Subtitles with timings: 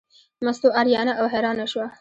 [0.45, 1.87] مستو اریانه او حیرانه شوه.